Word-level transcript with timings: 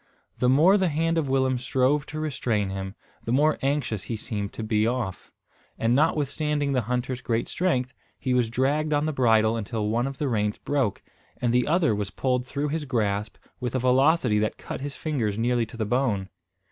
The 0.39 0.49
more 0.49 0.79
the 0.79 0.87
hand 0.87 1.19
of 1.19 1.29
Willem 1.29 1.59
strove 1.59 2.07
to 2.07 2.19
restrain 2.19 2.71
him, 2.71 2.95
the 3.23 3.31
more 3.31 3.59
anxious 3.61 4.05
he 4.05 4.15
seemed 4.15 4.51
to 4.53 4.63
be 4.63 4.87
off; 4.87 5.31
and 5.77 5.93
notwithstanding 5.93 6.71
the 6.73 6.81
hunter's 6.89 7.21
great 7.21 7.47
strength, 7.47 7.93
he 8.17 8.33
was 8.33 8.49
dragged 8.49 8.93
on 8.93 9.05
the 9.05 9.13
bridle 9.13 9.55
until 9.55 9.89
one 9.89 10.07
of 10.07 10.17
the 10.17 10.27
reins 10.27 10.57
broke; 10.57 11.03
and 11.39 11.53
the 11.53 11.67
other 11.67 11.93
was 11.93 12.09
pulled 12.09 12.47
through 12.47 12.69
his 12.69 12.85
grasp 12.85 13.37
with 13.59 13.75
a 13.75 13.77
velocity 13.79 14.39
that 14.39 14.57
cut 14.57 14.81
his 14.81 14.95
fingers 14.95 15.37
nearly 15.37 15.67
to 15.67 15.77
the 15.77 15.85
bone. 15.85 16.29